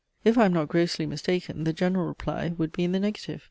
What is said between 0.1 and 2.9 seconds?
If I am not grossly mistaken, the general reply would be